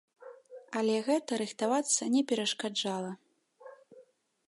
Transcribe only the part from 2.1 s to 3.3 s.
не перашкаджала.